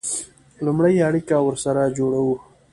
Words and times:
لومړی 0.65 0.95
اړیکه 1.07 1.35
ورسره 1.47 1.81
جوړوو. 1.97 2.35